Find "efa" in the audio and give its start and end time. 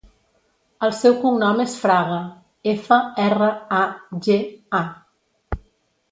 2.71-2.97